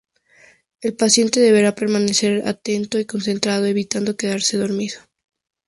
[0.81, 4.99] El paciente deberá permanecer atento y concentrado evitando quedarse dormido.